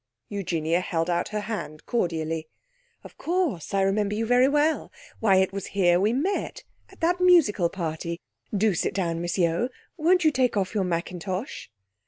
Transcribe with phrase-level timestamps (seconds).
[0.29, 2.47] Eugenia held out her hand cordially.
[3.03, 4.91] 'Of course, I remember you very well.
[5.19, 6.63] Why, it was here we met!
[6.89, 8.19] At that musical party!
[8.51, 9.69] Do sit down, Miss Yeo.
[9.97, 11.69] Won't you take off your mackintosh?'